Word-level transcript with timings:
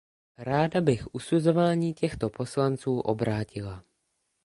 Ráda 0.37 0.81
bych 0.81 1.15
usuzování 1.15 1.93
těchto 1.93 2.29
poslanců 2.29 2.99
obrátila. 2.99 3.83